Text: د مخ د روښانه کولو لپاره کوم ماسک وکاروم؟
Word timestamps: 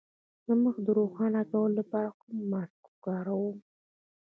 د 0.45 0.47
مخ 0.61 0.75
د 0.85 0.87
روښانه 0.99 1.41
کولو 1.51 1.75
لپاره 1.79 2.09
کوم 2.21 2.37
ماسک 2.51 2.81
وکاروم؟ 2.89 3.57